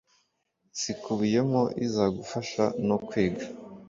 zikubiyemo 0.79 1.61
izagufasha 1.85 2.63
no 2.87 2.97
kwiga 3.07 3.45